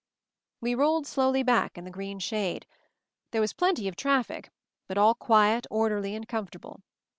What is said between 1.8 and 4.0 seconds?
the green shade. There was plenty of